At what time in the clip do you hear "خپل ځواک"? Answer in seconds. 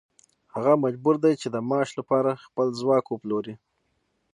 2.45-3.05